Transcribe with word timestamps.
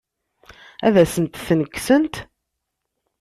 Ad 0.87 0.95
asent-ten-kksent? 1.03 2.15